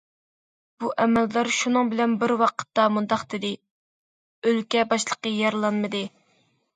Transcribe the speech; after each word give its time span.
بۇ 0.83 0.87
ئەمەلدار 1.03 1.49
شۇنىڭ 1.57 1.91
بىلەن 1.91 2.15
بىر 2.23 2.33
ۋاقىتتا 2.39 2.85
مۇنداق 2.93 3.25
دېدى: 3.33 3.51
ئۆلكە 4.53 4.87
باشلىقى 4.95 5.35
يارىلانمىدى. 5.41 6.03